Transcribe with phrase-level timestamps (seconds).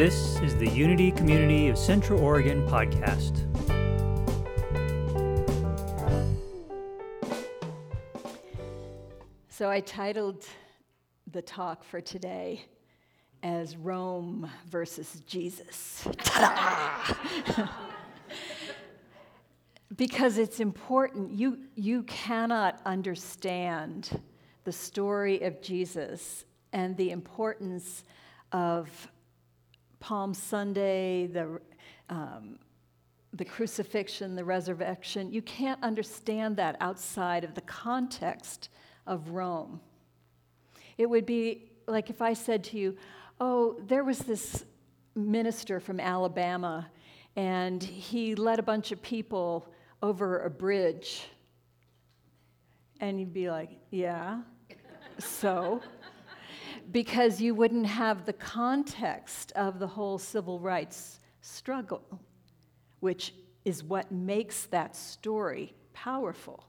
[0.00, 3.44] This is the Unity Community of Central Oregon podcast.
[9.50, 10.46] So I titled
[11.30, 12.64] the talk for today
[13.42, 16.08] as Rome versus Jesus.
[19.96, 21.32] Because it's important.
[21.32, 24.18] You, you cannot understand
[24.64, 28.04] the story of Jesus and the importance
[28.52, 28.88] of
[30.00, 31.60] Palm Sunday, the,
[32.08, 32.58] um,
[33.32, 35.32] the crucifixion, the resurrection.
[35.32, 38.70] You can't understand that outside of the context
[39.06, 39.80] of Rome.
[40.98, 42.96] It would be like if I said to you,
[43.40, 44.64] Oh, there was this
[45.14, 46.90] minister from Alabama,
[47.36, 51.26] and he led a bunch of people over a bridge.
[53.00, 54.40] And you'd be like, Yeah,
[55.18, 55.80] so?
[56.90, 62.02] Because you wouldn't have the context of the whole civil rights struggle,
[63.00, 66.64] which is what makes that story powerful.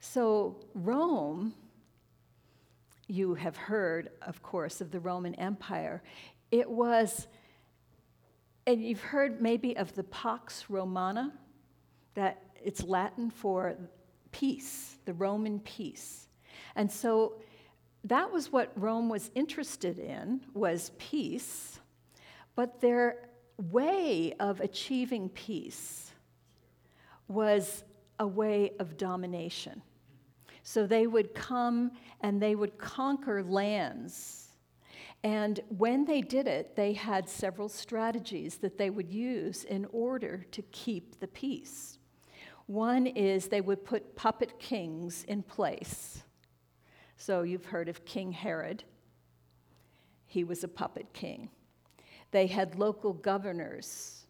[0.00, 1.54] So, Rome,
[3.08, 6.02] you have heard, of course, of the Roman Empire.
[6.50, 7.26] It was,
[8.66, 11.32] and you've heard maybe of the Pax Romana,
[12.14, 13.76] that it's Latin for
[14.30, 16.28] peace, the Roman peace.
[16.76, 17.42] And so
[18.04, 21.80] that was what Rome was interested in was peace,
[22.54, 26.12] but their way of achieving peace
[27.28, 27.84] was
[28.18, 29.82] a way of domination.
[30.62, 34.48] So they would come and they would conquer lands.
[35.22, 40.46] And when they did it, they had several strategies that they would use in order
[40.52, 41.98] to keep the peace.
[42.66, 46.22] One is they would put puppet kings in place.
[47.20, 48.82] So you've heard of King Herod.
[50.24, 51.50] He was a puppet king.
[52.30, 54.24] They had local governors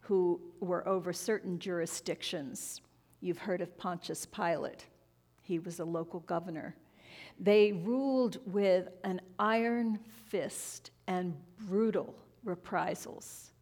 [0.00, 2.80] who were over certain jurisdictions.
[3.20, 4.84] You've heard of Pontius Pilate.
[5.42, 6.74] He was a local governor.
[7.38, 11.36] They ruled with an iron fist and
[11.68, 13.52] brutal reprisals.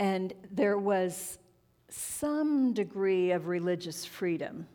[0.00, 1.38] And there was
[1.88, 4.66] some degree of religious freedom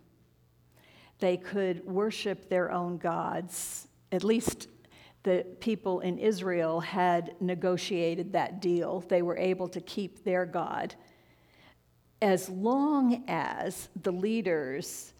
[1.19, 3.87] they could worship their own gods.
[4.11, 4.67] At least
[5.23, 9.03] the people in Israel had negotiated that deal.
[9.07, 10.95] They were able to keep their God
[12.21, 15.13] as long as the leaders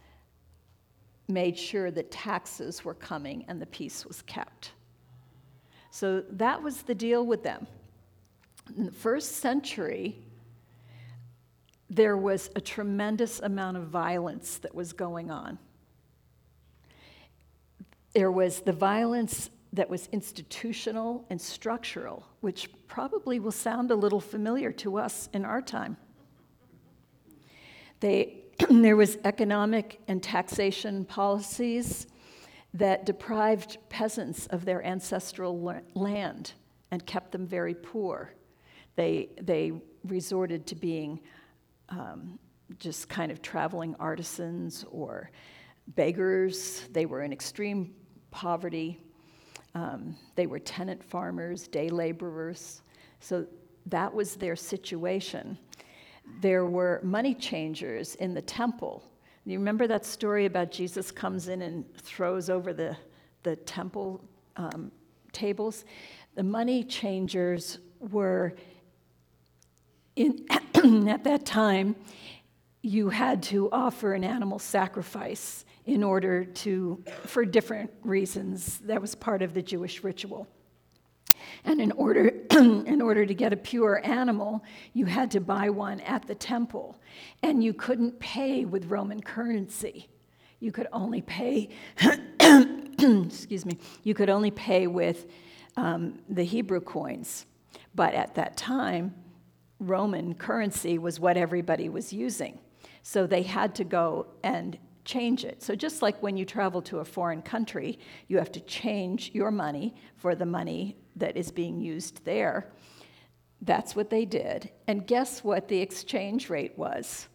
[1.28, 4.72] made sure that taxes were coming and the peace was kept.
[5.92, 7.68] So that was the deal with them.
[8.78, 10.18] In the first century,
[11.90, 15.58] there was a tremendous amount of violence that was going on.
[18.16, 24.22] There was the violence that was institutional and structural, which probably will sound a little
[24.22, 25.98] familiar to us in our time.
[28.00, 32.08] They, there was economic and taxation policies
[32.74, 36.54] that deprived peasants of their ancestral land
[36.92, 38.34] and kept them very poor.
[38.96, 39.74] They, they
[40.06, 41.20] resorted to being
[41.90, 42.40] um,
[42.80, 45.32] just kind of traveling artisans or
[45.90, 46.88] beggars.
[46.92, 47.94] They were in extreme
[48.36, 49.00] poverty.
[49.76, 52.82] Um, they were tenant farmers, day laborers.
[53.22, 53.46] So
[53.86, 55.58] that was their situation.
[56.42, 59.04] There were money changers in the temple.
[59.46, 62.98] You remember that story about Jesus comes in and throws over the,
[63.44, 64.22] the temple
[64.58, 64.92] um,
[65.32, 65.86] tables?
[66.36, 68.54] The money changers were,
[70.18, 70.46] in,
[71.08, 71.96] at that time,
[72.86, 78.78] you had to offer an animal sacrifice in order to, for different reasons.
[78.80, 80.48] That was part of the Jewish ritual.
[81.64, 84.64] And in order, in order to get a pure animal,
[84.94, 87.00] you had to buy one at the temple.
[87.42, 90.08] And you couldn't pay with Roman currency.
[90.60, 91.70] You could only pay,
[92.00, 95.26] excuse me, you could only pay with
[95.76, 97.48] um, the Hebrew coins.
[97.96, 99.16] But at that time,
[99.80, 102.60] Roman currency was what everybody was using.
[103.08, 105.62] So they had to go and change it.
[105.62, 109.52] So, just like when you travel to a foreign country, you have to change your
[109.52, 112.74] money for the money that is being used there.
[113.62, 114.72] That's what they did.
[114.88, 117.28] And guess what the exchange rate was?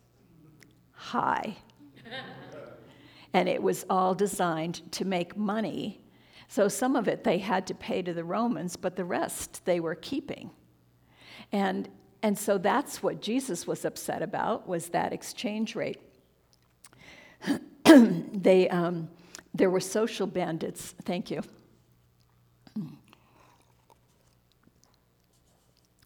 [0.91, 1.57] High.
[3.33, 6.01] and it was all designed to make money.
[6.49, 9.79] So, some of it they had to pay to the Romans, but the rest they
[9.79, 10.51] were keeping.
[11.53, 11.89] And,
[12.23, 16.01] and so that's what Jesus was upset about was that exchange rate.
[17.85, 19.09] they, um,
[19.55, 20.95] there were social bandits.
[21.05, 21.43] Thank you.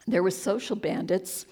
[0.06, 1.46] There were social bandits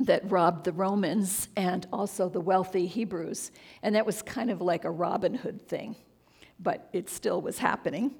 [0.00, 3.52] that robbed the Romans and also the wealthy Hebrews.
[3.82, 5.94] And that was kind of like a Robin Hood thing,
[6.58, 8.12] but it still was happening.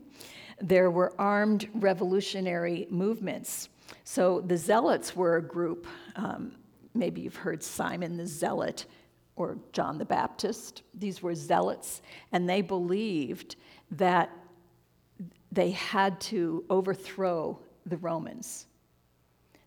[0.61, 3.69] There were armed revolutionary movements.
[4.05, 5.87] So the Zealots were a group.
[6.17, 6.53] Um,
[6.95, 8.87] maybe you've heard Simon the Zealot
[9.37, 10.83] or John the Baptist.
[10.95, 12.03] These were zealots,
[12.33, 13.57] and they believed
[13.93, 14.31] that
[15.51, 18.67] they had to overthrow the Romans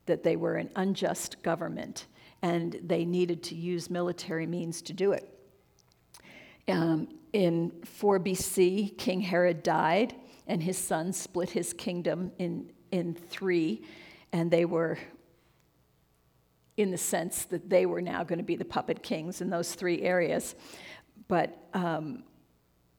[0.05, 2.05] that they were an unjust government
[2.41, 5.27] and they needed to use military means to do it.
[6.67, 10.15] Um, in 4 BC, King Herod died,
[10.47, 13.83] and his son split his kingdom in, in three,
[14.35, 14.97] and they were
[16.75, 19.73] in the sense that they were now going to be the puppet kings in those
[19.75, 20.55] three areas.
[21.29, 22.25] But um,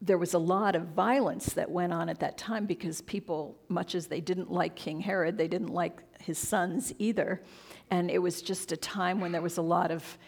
[0.00, 3.94] there was a lot of violence that went on at that time because people, much
[3.94, 7.42] as they didn't like King Herod, they didn't like his sons either.
[7.90, 10.18] And it was just a time when there was a lot of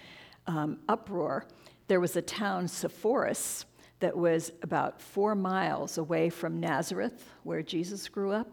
[0.46, 1.46] um, uproar.
[1.86, 3.64] There was a town, Sepphoris,
[4.00, 8.52] that was about four miles away from Nazareth, where Jesus grew up.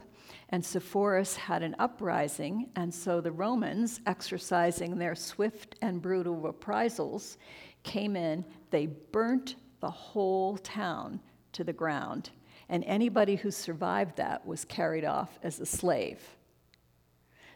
[0.50, 7.38] And Sepphoris had an uprising, and so the Romans, exercising their swift and brutal reprisals,
[7.84, 8.46] came in.
[8.70, 11.20] They burnt the whole town
[11.54, 12.30] to the ground.
[12.70, 16.22] And anybody who survived that was carried off as a slave.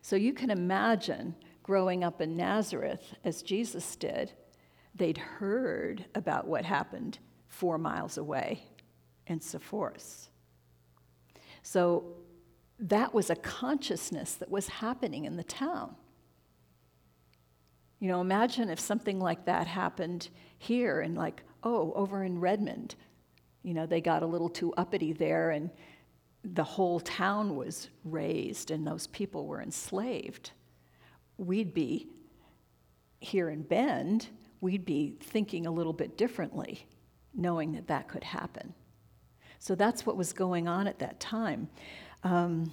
[0.01, 4.31] So you can imagine growing up in Nazareth as Jesus did,
[4.95, 8.63] they'd heard about what happened four miles away
[9.27, 10.29] in Sepphoris.
[11.61, 12.05] So
[12.79, 15.95] that was a consciousness that was happening in the town.
[17.99, 22.95] You know, imagine if something like that happened here and like, oh, over in Redmond,
[23.63, 25.69] you know, they got a little too uppity there and
[26.43, 30.51] the whole town was razed and those people were enslaved.
[31.37, 32.07] We'd be
[33.19, 34.27] here in Bend,
[34.61, 36.87] we'd be thinking a little bit differently,
[37.33, 38.73] knowing that that could happen.
[39.59, 41.67] So that's what was going on at that time.
[42.23, 42.71] Um,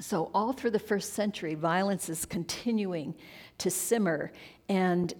[0.00, 3.14] so, all through the first century, violence is continuing
[3.58, 4.32] to simmer,
[4.68, 5.14] and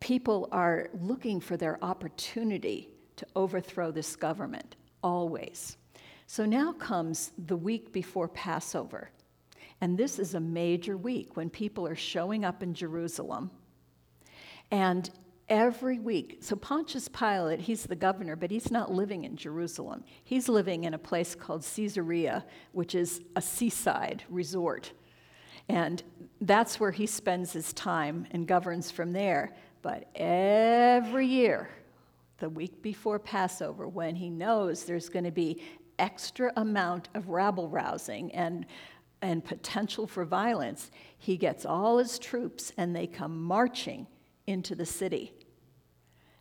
[0.00, 5.76] people are looking for their opportunity to overthrow this government, always.
[6.26, 9.10] So now comes the week before Passover.
[9.80, 13.50] And this is a major week when people are showing up in Jerusalem.
[14.70, 15.10] And
[15.48, 20.04] every week, so Pontius Pilate, he's the governor, but he's not living in Jerusalem.
[20.24, 24.92] He's living in a place called Caesarea, which is a seaside resort.
[25.68, 26.02] And
[26.40, 29.54] that's where he spends his time and governs from there.
[29.82, 31.68] But every year,
[32.38, 35.62] the week before Passover, when he knows there's going to be
[35.98, 38.66] extra amount of rabble rousing and
[39.22, 44.06] and potential for violence, he gets all his troops and they come marching
[44.46, 45.32] into the city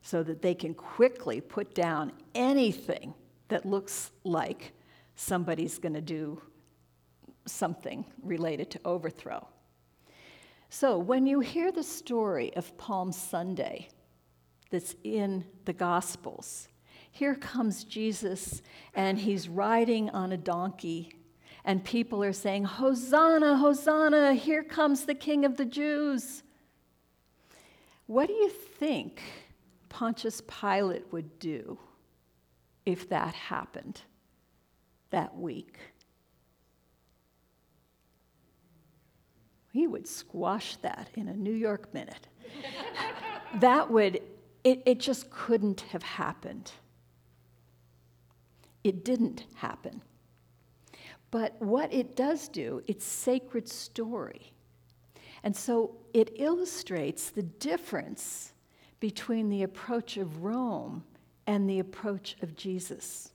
[0.01, 3.13] so that they can quickly put down anything
[3.47, 4.73] that looks like
[5.15, 6.41] somebody's going to do
[7.45, 9.47] something related to overthrow.
[10.69, 13.87] So, when you hear the story of Palm Sunday
[14.71, 16.67] that's in the Gospels,
[17.11, 18.61] here comes Jesus
[18.93, 21.13] and he's riding on a donkey,
[21.63, 26.43] and people are saying, Hosanna, Hosanna, here comes the King of the Jews.
[28.07, 29.21] What do you think
[29.89, 31.79] Pontius Pilate would do
[32.85, 34.01] if that happened
[35.09, 35.79] that week?
[39.75, 42.29] he would squash that in a New York minute.
[43.59, 44.21] that would,
[44.63, 46.71] it, it just couldn't have happened.
[48.85, 50.01] It didn't happen.
[51.29, 54.53] But what it does do, it's sacred story.
[55.45, 58.51] And so it illustrates the difference
[58.99, 61.03] between the approach of Rome
[61.45, 63.31] and the approach of Jesus.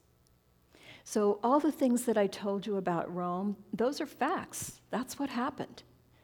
[1.04, 4.80] So, all the things that I told you about Rome, those are facts.
[4.90, 5.82] That's what happened.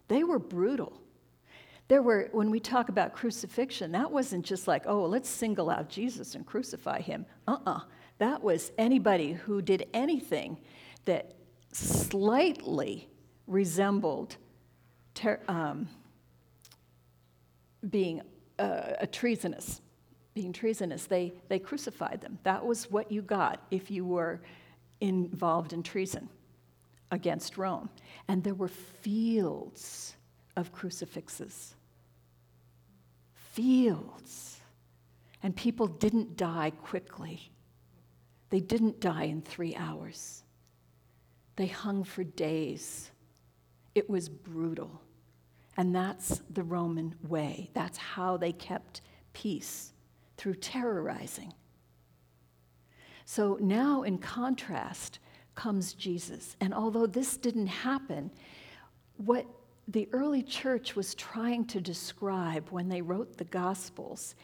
[0.09, 1.01] They were brutal.
[1.89, 5.89] There were, when we talk about crucifixion, that wasn't just like, oh, let's single out
[5.89, 7.27] Jesus and crucify him.
[7.47, 7.71] Uh uh-uh.
[7.71, 7.81] uh
[8.19, 10.59] That was anybody who did anything
[11.05, 11.35] that
[11.73, 13.09] slightly
[13.47, 14.37] resembled
[15.17, 15.89] ter- um,
[17.91, 18.23] being
[18.59, 19.81] uh, a treasonous,
[20.35, 21.07] being treasonous.
[21.07, 22.39] They, they crucified them.
[22.45, 24.41] That was what you got if you were
[25.01, 26.29] involved in treason
[27.11, 27.89] against Rome.
[28.29, 30.15] And there were fields
[30.57, 31.75] of crucifixes.
[33.53, 34.61] Fields.
[35.43, 37.51] And people didn't die quickly.
[38.51, 40.43] They didn't die in three hours.
[41.57, 43.11] They hung for days
[43.95, 45.01] It was brutal.
[45.77, 47.71] And that's the Roman way.
[47.75, 49.03] That's how they kept
[49.33, 49.93] peace
[50.37, 51.53] through terrorizing.
[53.25, 55.19] So now, in contrast,
[55.55, 56.57] comes Jesus.
[56.61, 58.31] And although this didn't happen,
[59.17, 59.47] what
[59.89, 64.35] the early church was trying to describe when they wrote the Gospels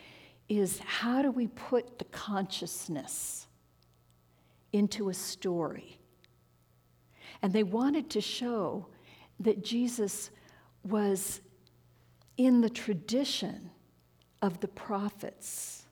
[0.49, 3.47] is how do we put the consciousness
[4.73, 5.99] into a story?
[7.41, 8.87] And they wanted to show
[9.41, 10.31] that Jesus
[10.85, 11.41] was
[12.37, 13.71] in the tradition
[14.41, 15.87] of the prophets,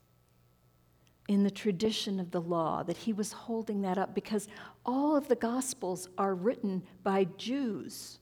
[1.28, 4.48] in the tradition of the law, that he was holding that up because
[4.84, 8.18] all of the Gospels are written by Jews.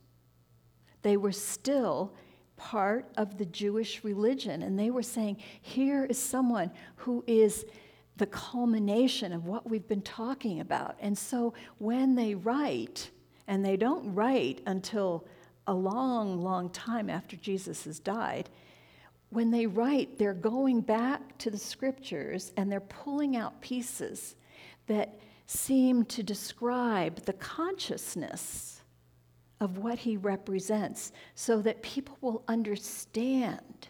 [1.02, 2.12] They were still
[2.56, 7.64] part of the Jewish religion, and they were saying, here is someone who is
[8.16, 10.96] the culmination of what we've been talking about.
[11.00, 13.10] And so when they write,
[13.46, 15.24] and they don't write until
[15.68, 18.48] a long, long time after Jesus has died,
[19.30, 24.34] when they write, they're going back to the scriptures and they're pulling out pieces
[24.86, 28.80] that seem to describe the consciousness
[29.60, 33.88] of what he represents so that people will understand.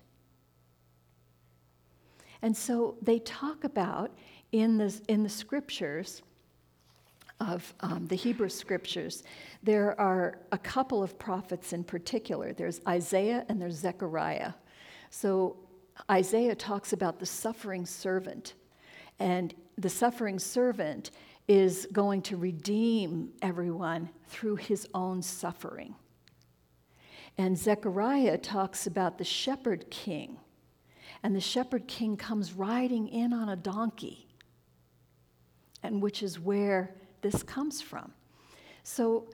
[2.43, 4.11] And so they talk about
[4.51, 6.23] in the, in the scriptures
[7.41, 9.23] of um, the Hebrew scriptures,
[9.63, 12.53] there are a couple of prophets in particular.
[12.53, 14.55] There's Isaiah and there's Zechariah.
[15.11, 15.57] So
[16.11, 18.55] Isaiah talks about the suffering servant,
[19.19, 21.11] and the suffering servant
[21.47, 25.95] is going to redeem everyone through his own suffering.
[27.39, 30.39] And Zechariah talks about the shepherd king,
[31.23, 34.29] and the shepherd king comes riding in on a donkey,
[35.83, 38.13] and which is where this comes from.
[38.83, 39.29] So,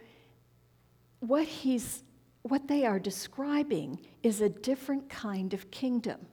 [1.20, 2.02] what, he's,
[2.42, 6.26] what they are describing is a different kind of kingdom.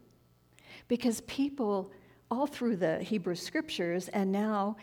[0.87, 1.91] Because people,
[2.29, 4.75] all through the Hebrew scriptures, and now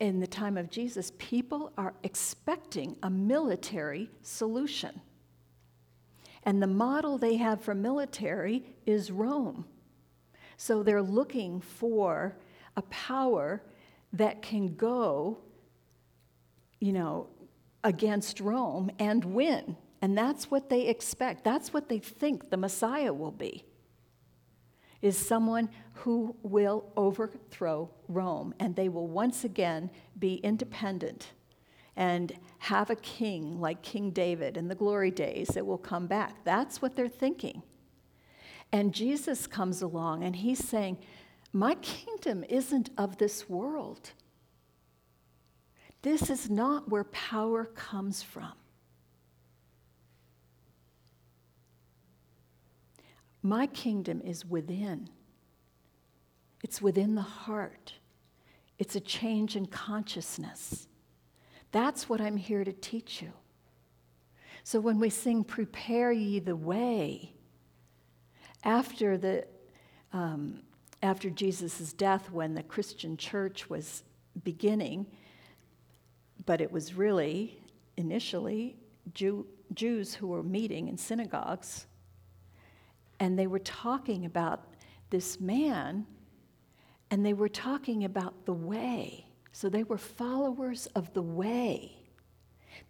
[0.00, 5.00] in the time of Jesus, people are expecting a military solution.
[6.44, 9.64] And the model they have for military is Rome.
[10.56, 12.36] So they're looking for
[12.76, 13.62] a power
[14.12, 15.38] that can go
[16.80, 17.28] you know,
[17.84, 19.76] against Rome and win.
[20.00, 21.44] And that's what they expect.
[21.44, 23.64] That's what they think the Messiah will be.
[25.00, 31.32] Is someone who will overthrow Rome and they will once again be independent
[31.96, 36.44] and have a king like King David in the glory days that will come back.
[36.44, 37.62] That's what they're thinking.
[38.72, 40.98] And Jesus comes along and he's saying,
[41.52, 44.12] My kingdom isn't of this world.
[46.02, 48.52] This is not where power comes from.
[53.42, 55.08] My kingdom is within.
[56.62, 57.94] It's within the heart.
[58.78, 60.88] It's a change in consciousness.
[61.72, 63.32] That's what I'm here to teach you.
[64.64, 67.32] So when we sing, Prepare ye the way,
[68.64, 69.46] after, the,
[70.12, 70.60] um,
[71.02, 74.02] after Jesus' death, when the Christian church was
[74.44, 75.06] beginning,
[76.46, 77.60] but it was really,
[77.96, 78.76] initially,
[79.14, 81.86] Jew, Jews who were meeting in synagogues,
[83.20, 84.64] and they were talking about
[85.10, 86.06] this man,
[87.10, 89.26] and they were talking about the way.
[89.52, 91.96] So they were followers of the way.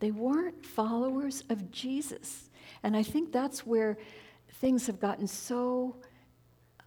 [0.00, 2.50] They weren't followers of Jesus.
[2.82, 3.96] And I think that's where
[4.60, 5.96] things have gotten so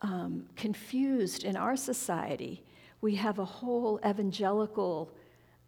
[0.02, 2.64] um, confused in our society.
[3.02, 5.12] We have a whole evangelical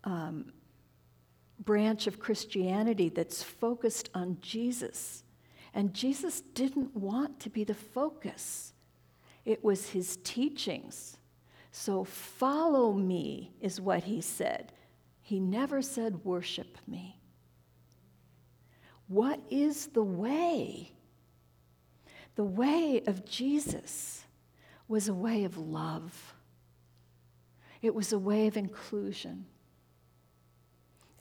[0.04, 0.52] um,
[1.66, 5.24] branch of Christianity that's focused on Jesus.
[5.74, 8.74] And Jesus didn't want to be the focus,
[9.46, 11.18] it was his teachings.
[11.76, 14.72] So, follow me, is what he said.
[15.22, 17.20] He never said, worship me.
[19.08, 20.92] What is the way?
[22.36, 24.24] The way of Jesus
[24.88, 26.36] was a way of love,
[27.82, 29.46] it was a way of inclusion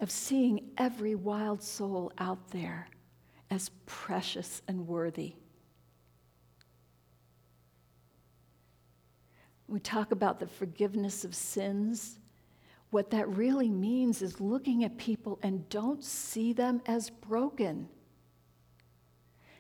[0.03, 2.89] of seeing every wild soul out there
[3.51, 5.35] as precious and worthy.
[9.69, 12.19] We talk about the forgiveness of sins.
[12.91, 17.89] What that really means is looking at people and don't see them as broken.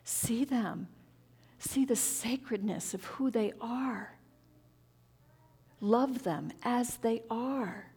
[0.03, 0.89] See them.
[1.59, 4.19] See the sacredness of who they are.
[5.81, 7.92] Love them as they are.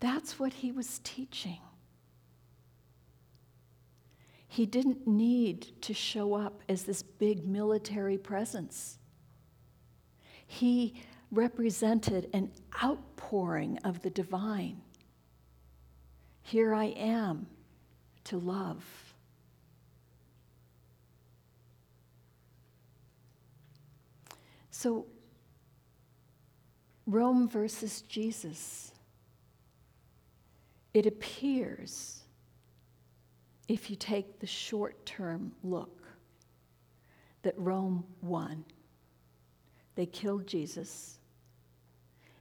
[0.00, 1.58] That's what he was teaching.
[4.48, 8.98] He didn't need to show up as this big military presence.
[10.46, 10.94] He
[11.30, 14.80] represented an outpouring of the divine.
[16.42, 17.48] Here I am
[18.24, 18.84] to love.
[24.70, 25.06] So,
[27.06, 28.92] Rome versus Jesus.
[30.96, 32.22] It appears,
[33.68, 36.08] if you take the short term look,
[37.42, 38.64] that Rome won.
[39.94, 41.18] They killed Jesus.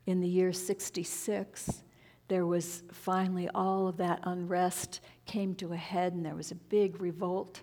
[0.05, 1.83] In the year 66,
[2.29, 6.55] there was finally all of that unrest came to a head, and there was a
[6.55, 7.61] big revolt.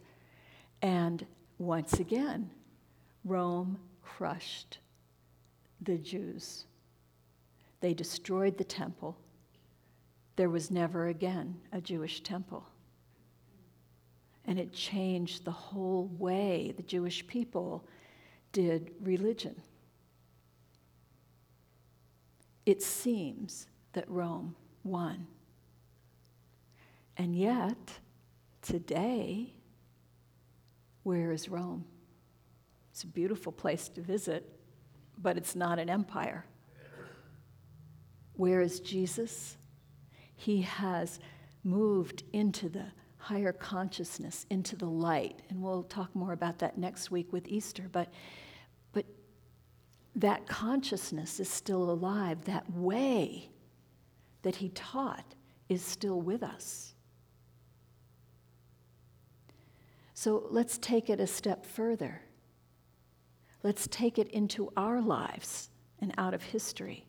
[0.83, 1.25] And
[1.57, 2.51] once again,
[3.25, 4.81] Rome crushed
[5.81, 6.67] the Jews.
[7.81, 9.17] They destroyed the temple.
[10.43, 12.67] There was never again a Jewish temple.
[14.45, 17.87] And it changed the whole way the Jewish people
[18.51, 19.55] did religion.
[22.67, 25.29] It seems that Rome won.
[27.17, 28.01] And yet,
[28.63, 29.55] today,
[31.05, 31.85] where is Rome?
[32.91, 34.59] It's a beautiful place to visit,
[35.19, 36.45] but it's not an empire.
[38.35, 39.57] Where is Jesus?
[40.43, 41.21] He has
[41.63, 45.41] moved into the higher consciousness, into the light.
[45.49, 47.89] And we'll talk more about that next week with Easter.
[47.93, 48.13] But,
[48.93, 49.07] but
[50.17, 52.45] that consciousness is still alive.
[52.47, 53.51] That way
[54.43, 55.37] that he taught
[55.69, 56.95] is still with us.
[60.13, 62.21] So let's take it a step further.
[63.63, 65.71] Let's take it into our lives
[66.01, 67.07] and out of history.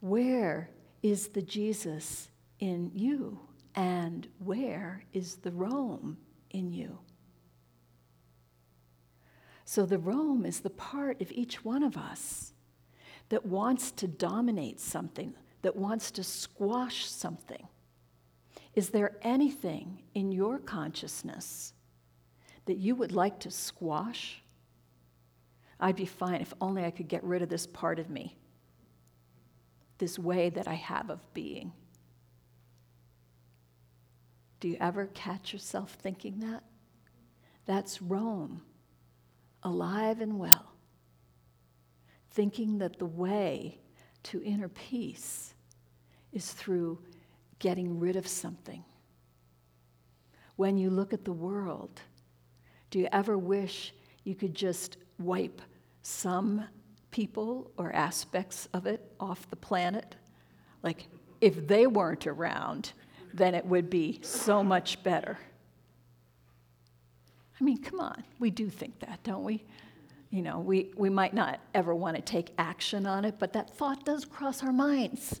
[0.00, 0.68] Where
[1.02, 3.38] is the Jesus in you?
[3.74, 6.18] And where is the Rome
[6.50, 6.98] in you?
[9.64, 12.52] So, the Rome is the part of each one of us
[13.28, 17.68] that wants to dominate something, that wants to squash something.
[18.74, 21.72] Is there anything in your consciousness
[22.66, 24.42] that you would like to squash?
[25.78, 28.39] I'd be fine if only I could get rid of this part of me
[30.00, 31.72] this way that I have of being.
[34.58, 36.64] Do you ever catch yourself thinking that?
[37.66, 38.62] That's Rome,
[39.62, 40.72] alive and well,
[42.30, 43.78] thinking that the way
[44.24, 45.54] to inner peace
[46.32, 46.98] is through
[47.58, 48.84] getting rid of something.
[50.56, 52.00] When you look at the world,
[52.90, 55.62] do you ever wish you could just wipe
[56.02, 56.64] some
[57.10, 60.16] people or aspects of it off the planet.
[60.82, 61.08] Like,
[61.40, 62.92] if they weren't around,
[63.34, 65.38] then it would be so much better.
[67.60, 69.64] I mean, come on, we do think that, don't we?
[70.30, 73.76] You know, we, we might not ever want to take action on it, but that
[73.76, 75.40] thought does cross our minds.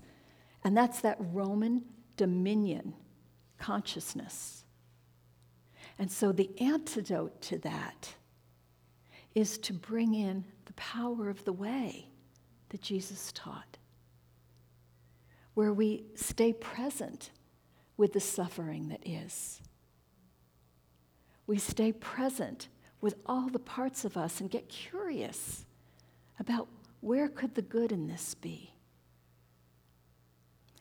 [0.64, 1.82] And that's that Roman
[2.16, 2.94] dominion
[3.58, 4.64] consciousness.
[5.98, 8.14] And so the antidote to that
[9.34, 12.06] is to bring in the power of the way
[12.68, 13.76] that Jesus taught,
[15.54, 17.30] where we stay present
[17.96, 19.60] with the suffering that is.
[21.48, 22.68] We stay present
[23.00, 25.64] with all the parts of us and get curious
[26.38, 26.68] about
[27.00, 28.72] where could the good in this be?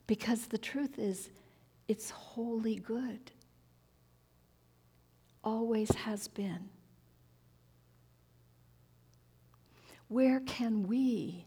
[0.06, 1.32] Because the truth is,
[1.88, 3.32] it's wholly good.
[5.44, 6.70] Always has been.
[10.10, 11.46] Where can we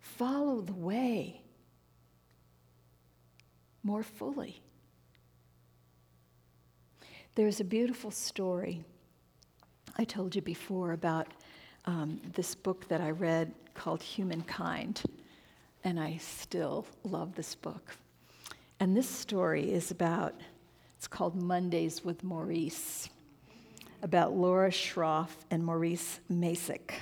[0.00, 1.42] follow the way
[3.82, 4.62] more fully?
[7.34, 8.82] There's a beautiful story
[9.96, 11.28] I told you before about
[11.84, 15.02] um, this book that I read called Humankind,
[15.84, 17.96] and I still love this book.
[18.80, 20.34] And this story is about,
[20.96, 23.10] it's called Mondays with Maurice,
[24.02, 26.92] about Laura Schroff and Maurice Mazyck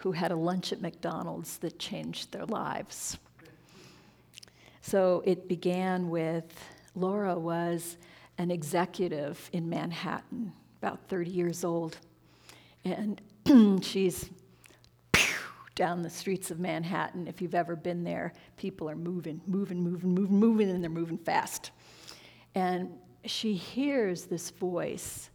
[0.00, 3.18] who had a lunch at McDonald's that changed their lives.
[4.80, 6.46] So it began with
[6.94, 7.98] Laura was
[8.38, 11.98] an executive in Manhattan, about 30 years old.
[12.82, 13.20] And
[13.84, 14.30] she's
[15.74, 17.28] down the streets of Manhattan.
[17.28, 21.18] If you've ever been there, people are moving, moving, moving, moving, moving, and they're moving
[21.18, 21.72] fast.
[22.54, 22.90] And
[23.26, 25.28] she hears this voice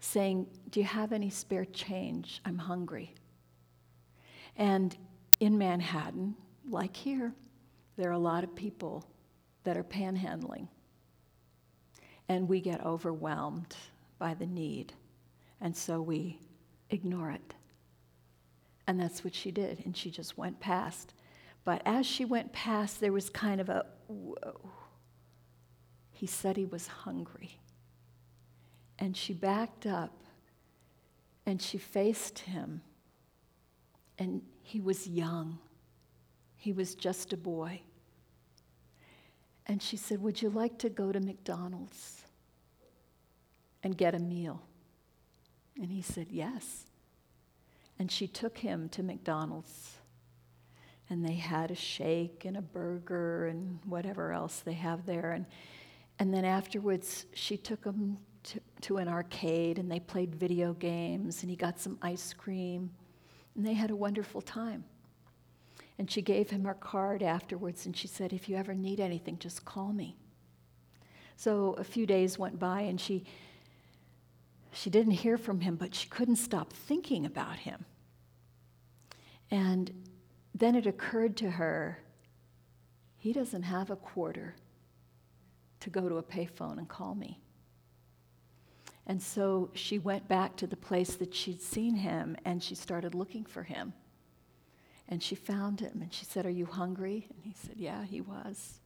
[0.00, 2.40] saying, Do you have any spare change?
[2.44, 3.14] I'm hungry.
[4.58, 4.94] And
[5.40, 6.34] in Manhattan,
[6.68, 7.32] like here,
[7.96, 9.08] there are a lot of people
[9.64, 10.68] that are panhandling.
[12.28, 13.76] and we get overwhelmed
[14.18, 14.92] by the need.
[15.60, 16.38] And so we
[16.90, 17.54] ignore it.
[18.86, 21.14] And that's what she did, and she just went past.
[21.64, 24.70] But as she went past, there was kind of a whoa.
[26.10, 27.60] He said he was hungry.
[28.98, 30.22] And she backed up
[31.46, 32.82] and she faced him.
[34.18, 35.58] And he was young,
[36.56, 37.82] he was just a boy.
[39.66, 42.22] And she said, Would you like to go to McDonald's
[43.82, 44.62] and get a meal?
[45.76, 46.86] And he said, Yes.
[47.98, 49.98] And she took him to McDonald's.
[51.10, 55.32] And they had a shake and a burger and whatever else they have there.
[55.32, 55.46] And,
[56.18, 61.42] and then afterwards, she took him to, to an arcade and they played video games
[61.42, 62.90] and he got some ice cream.
[63.58, 64.84] And they had a wonderful time.
[65.98, 69.36] And she gave him her card afterwards and she said, If you ever need anything,
[69.40, 70.16] just call me.
[71.36, 73.24] So a few days went by and she
[74.70, 77.84] she didn't hear from him, but she couldn't stop thinking about him.
[79.50, 79.90] And
[80.54, 81.98] then it occurred to her
[83.16, 84.54] he doesn't have a quarter
[85.80, 87.40] to go to a payphone and call me.
[89.08, 93.14] And so she went back to the place that she'd seen him and she started
[93.14, 93.94] looking for him.
[95.08, 97.26] And she found him and she said, Are you hungry?
[97.30, 98.80] And he said, Yeah, he was.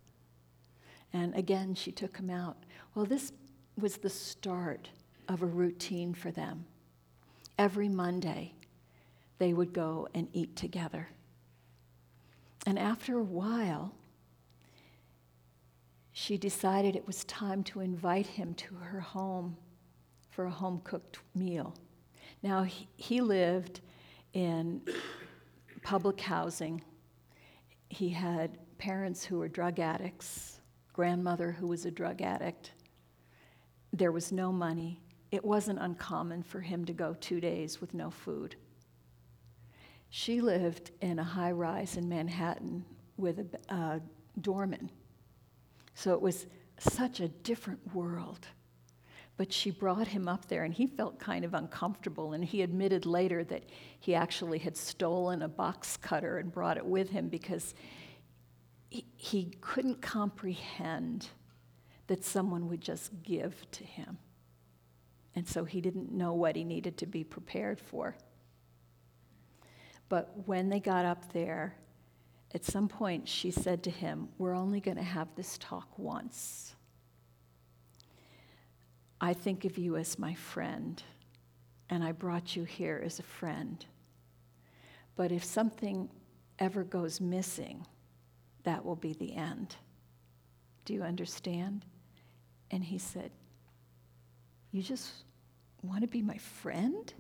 [1.13, 2.57] And again, she took him out.
[2.95, 3.33] Well, this
[3.79, 4.91] was the start
[5.29, 6.67] of a routine for them.
[7.59, 8.55] Every Monday,
[9.39, 11.09] they would go and eat together.
[12.65, 13.93] And after a while,
[16.13, 19.57] she decided it was time to invite him to her home
[20.33, 21.75] for a home cooked meal.
[22.43, 23.81] Now, he, he lived
[24.33, 24.83] in
[25.83, 26.83] public housing.
[27.89, 30.61] He had parents who were drug addicts,
[30.93, 32.73] grandmother who was a drug addict.
[33.93, 35.01] There was no money
[35.33, 38.55] it wasn't uncommon for him to go two days with no food.
[40.11, 42.85] She lived in a high rise in Manhattan
[43.17, 43.39] with
[43.71, 43.99] a uh,
[44.43, 44.91] doorman.
[45.95, 46.47] So it was
[46.79, 48.47] such a different world.
[49.37, 52.33] But she brought him up there, and he felt kind of uncomfortable.
[52.33, 53.65] And he admitted later that
[53.99, 57.75] he actually had stolen a box cutter and brought it with him because
[58.91, 61.29] he, he couldn't comprehend
[62.09, 64.19] that someone would just give to him.
[65.35, 68.17] And so he didn't know what he needed to be prepared for.
[70.11, 71.75] But when they got up there,
[72.55, 76.75] at some point she said to him, We're only going to have this talk once.
[79.23, 81.01] I think of you as my friend,
[81.89, 83.87] and I brought you here as a friend.
[85.15, 86.11] But if something
[86.59, 87.87] ever goes missing,
[88.65, 89.77] that will be the end.
[90.85, 91.85] Do you understand?
[92.73, 93.31] And he said,
[94.73, 95.13] you just
[95.85, 97.15] want to be my friend?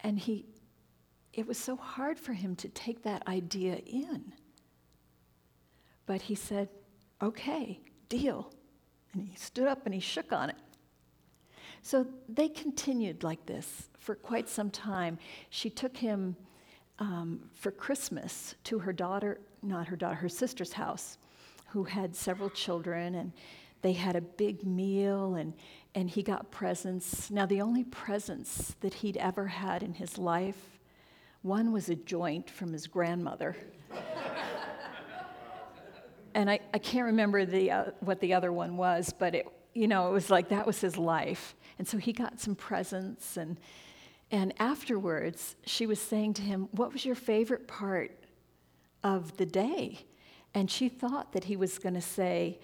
[0.00, 0.44] And he,
[1.32, 4.34] it was so hard for him to take that idea in.
[6.04, 6.68] But he said,
[7.22, 8.52] okay, deal.
[9.12, 10.56] And he stood up and he shook on it.
[11.82, 15.18] So they continued like this for quite some time.
[15.48, 16.36] She took him
[16.98, 21.16] um, for Christmas to her daughter, not her daughter, her sister's house,
[21.68, 23.32] who had several children, and
[23.82, 25.54] they had a big meal and,
[25.94, 27.30] and he got presents.
[27.30, 30.78] Now, the only presents that he'd ever had in his life,
[31.42, 33.56] one was a joint from his grandmother.
[36.34, 39.88] and I, I can't remember the, uh, what the other one was, but it, you
[39.88, 41.54] know, it was like that was his life.
[41.78, 43.36] And so he got some presents.
[43.36, 43.58] And,
[44.30, 48.12] and afterwards, she was saying to him, What was your favorite part
[49.02, 50.00] of the day?
[50.54, 52.58] And she thought that he was going to say,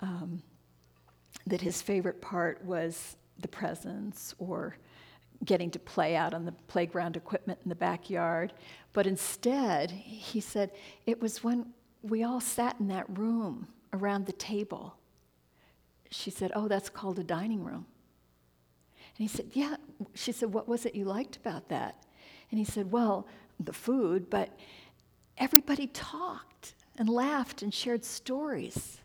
[0.00, 0.42] um,
[1.46, 4.76] that his favorite part was the presents or
[5.44, 8.52] getting to play out on the playground equipment in the backyard.
[8.92, 10.70] But instead, he said,
[11.06, 14.96] it was when we all sat in that room around the table.
[16.10, 17.86] She said, Oh, that's called a dining room.
[19.16, 19.76] And he said, Yeah.
[20.14, 22.04] She said, What was it you liked about that?
[22.50, 23.26] And he said, Well,
[23.58, 24.56] the food, but
[25.36, 28.98] everybody talked and laughed and shared stories.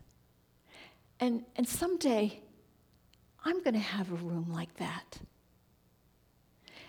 [1.20, 2.42] And, and someday,
[3.44, 5.20] I'm going to have a room like that.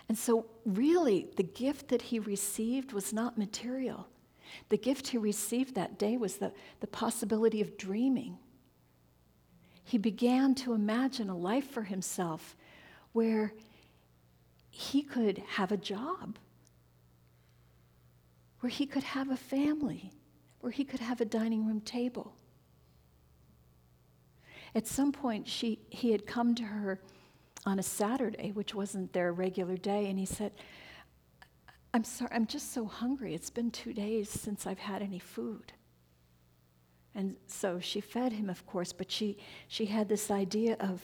[0.09, 4.07] And so, really, the gift that he received was not material.
[4.69, 8.37] The gift he received that day was the, the possibility of dreaming.
[9.83, 12.55] He began to imagine a life for himself
[13.13, 13.53] where
[14.69, 16.37] he could have a job,
[18.59, 20.11] where he could have a family,
[20.59, 22.35] where he could have a dining room table.
[24.75, 26.99] At some point, she, he had come to her
[27.65, 30.51] on a Saturday, which wasn't their regular day, and he said,
[31.97, 33.33] I'm sorry, I'm just so hungry.
[33.33, 35.73] It's been two days since I've had any food.
[37.15, 41.01] And so she fed him, of course, but she, she had this idea of,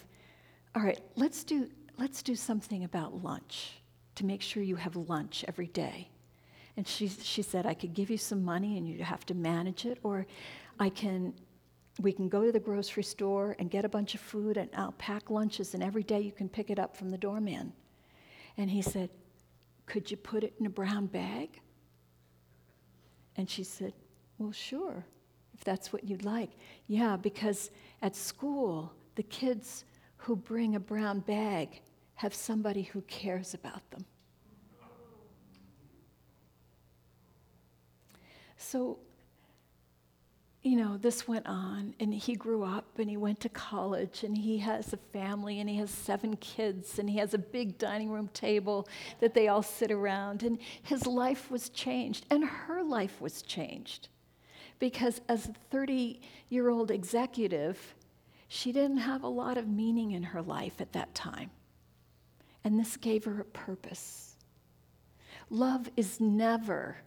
[0.76, 3.82] all right, let's do, let's do something about lunch
[4.14, 6.10] to make sure you have lunch every day.
[6.78, 9.88] And she, she said, I could give you some money and you have to manage
[9.88, 10.28] it, or
[10.80, 11.34] I can,
[12.02, 14.92] we can go to the grocery store and get a bunch of food and I'll
[14.92, 17.74] pack lunches and every day you can pick it up from the doorman.
[18.58, 19.10] And he said,
[19.86, 21.60] Could you put it in a brown bag?
[23.36, 23.94] And she said,
[24.38, 25.06] Well, sure,
[25.54, 26.52] if that's what you'd like.
[26.88, 29.86] Yeah, because at school, the kids
[30.18, 31.82] who bring a brown bag
[32.16, 34.06] have somebody who cares about them.
[38.58, 39.00] So,
[40.64, 44.38] you know, this went on, and he grew up and he went to college, and
[44.38, 48.10] he has a family, and he has seven kids, and he has a big dining
[48.10, 48.88] room table
[49.20, 50.42] that they all sit around.
[50.42, 54.08] And his life was changed, and her life was changed.
[54.80, 57.94] Because as a 30 year old executive,
[58.48, 61.52] she didn't have a lot of meaning in her life at that time.
[62.64, 64.38] And this gave her a purpose.
[65.50, 66.98] Love is never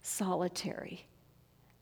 [0.00, 1.06] solitary.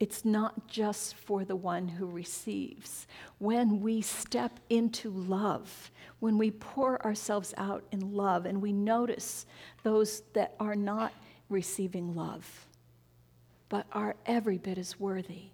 [0.00, 3.06] It's not just for the one who receives.
[3.38, 9.44] When we step into love, when we pour ourselves out in love and we notice
[9.82, 11.12] those that are not
[11.50, 12.66] receiving love,
[13.68, 15.50] but are every bit as worthy,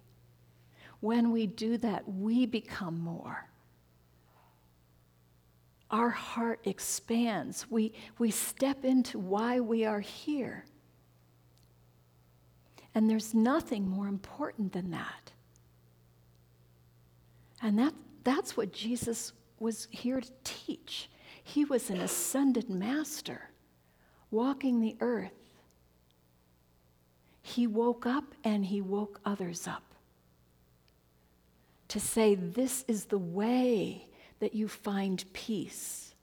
[1.01, 3.49] when we do that, we become more.
[5.91, 7.69] Our heart expands.
[7.69, 10.63] We, we step into why we are here.
[12.97, 15.31] And there's nothing more important than that.
[17.61, 21.07] And that, that's what Jesus was here to teach.
[21.43, 23.51] He was an ascended master
[24.31, 25.29] walking the earth.
[27.43, 29.83] He woke up and he woke others up
[31.89, 34.07] to say, This is the way
[34.39, 36.15] that you find peace.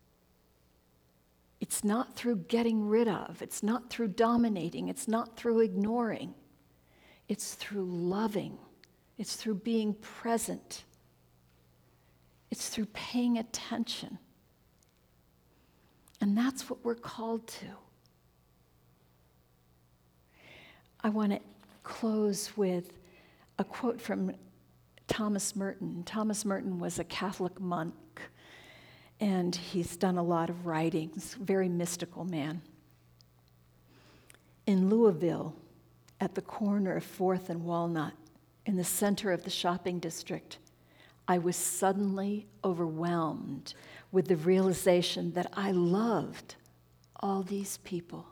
[1.60, 6.34] It's not through getting rid of, it's not through dominating, it's not through ignoring.
[7.34, 8.58] It's through loving,
[9.18, 10.84] it's through being present,
[12.52, 14.18] it's through paying attention.
[16.20, 17.66] And that's what we're called to.
[21.00, 21.40] I want to
[21.82, 22.92] close with
[23.58, 24.30] a quote from
[25.08, 26.04] Thomas Merton.
[26.04, 27.96] Thomas Merton was a Catholic monk,
[29.18, 32.62] and he's done a lot of writings, very mystical man.
[34.68, 35.56] In Louisville,
[36.20, 38.14] at the corner of 4th and Walnut,
[38.66, 40.58] in the center of the shopping district,
[41.26, 43.74] I was suddenly overwhelmed
[44.12, 46.56] with the realization that I loved
[47.20, 48.26] all these people.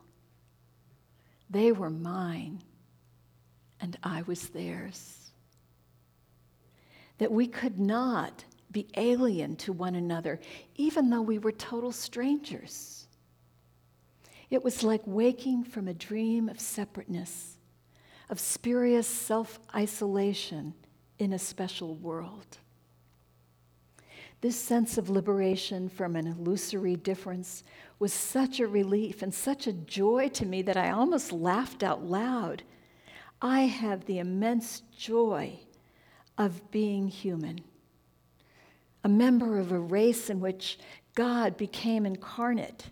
[1.50, 2.62] They were mine,
[3.80, 5.32] and I was theirs.
[7.18, 10.40] That we could not be alien to one another,
[10.76, 13.06] even though we were total strangers.
[14.50, 17.58] It was like waking from a dream of separateness
[18.28, 20.74] of spurious self isolation
[21.18, 22.58] in a special world.
[24.40, 27.62] This sense of liberation from an illusory difference
[28.00, 32.02] was such a relief and such a joy to me that I almost laughed out
[32.02, 32.64] loud.
[33.40, 35.60] I have the immense joy
[36.36, 37.60] of being human,
[39.04, 40.78] a member of a race in which
[41.14, 42.86] God became incarnate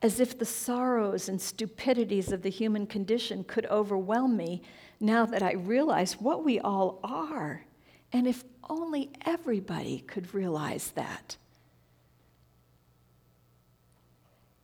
[0.00, 4.62] as if the sorrows and stupidities of the human condition could overwhelm me
[5.00, 7.64] now that I realize what we all are.
[8.12, 11.36] And if only everybody could realize that.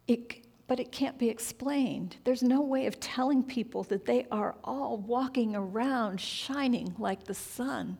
[0.07, 2.17] It, but it can't be explained.
[2.25, 7.35] There's no way of telling people that they are all walking around shining like the
[7.35, 7.99] sun.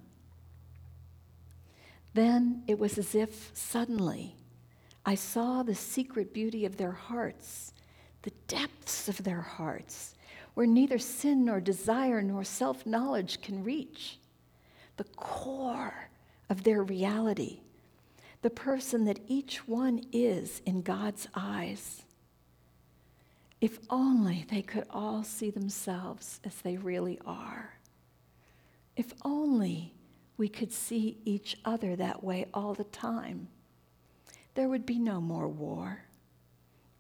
[2.13, 4.37] Then it was as if suddenly
[5.07, 7.73] I saw the secret beauty of their hearts,
[8.23, 10.15] the depths of their hearts,
[10.55, 14.19] where neither sin nor desire nor self knowledge can reach.
[14.97, 16.09] The core
[16.49, 17.61] of their reality,
[18.43, 22.05] the person that each one is in God's eyes.
[23.61, 27.79] If only they could all see themselves as they really are.
[28.97, 29.95] If only
[30.37, 33.49] we could see each other that way all the time
[34.55, 36.05] there would be no more war,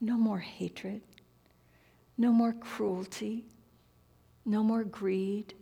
[0.01, 1.03] no more hatred,
[2.19, 3.47] no more cruelty,
[4.45, 5.55] no more greed.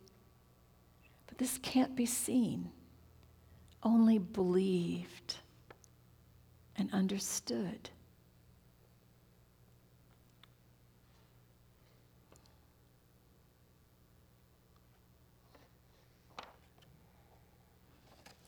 [1.27, 2.71] But this can't be seen
[3.83, 5.37] only believed
[6.77, 7.91] and understood.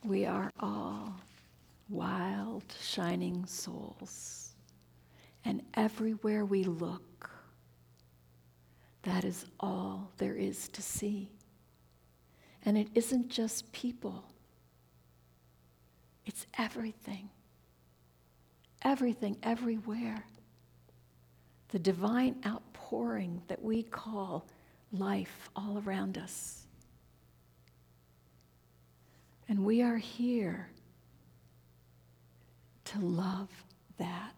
[0.05, 1.24] We are all
[1.89, 4.55] wild, shining souls.
[5.45, 7.31] And everywhere we look,
[9.03, 11.31] that is all there is to see.
[12.65, 14.25] And it isn't just people,
[16.27, 17.29] it's everything.
[18.83, 20.27] Everything, everywhere.
[21.69, 24.47] The divine outpouring that we call
[24.93, 26.67] life all around us.
[29.49, 30.69] And we are here
[32.95, 33.49] to love
[33.99, 34.35] that.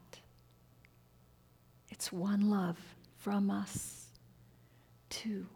[1.91, 2.79] It's one love
[3.17, 4.07] from us
[5.11, 5.47] to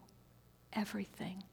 [0.73, 1.43] everything.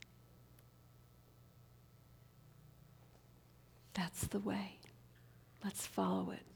[3.95, 4.79] That's the way.
[5.65, 6.48] Let's follow it.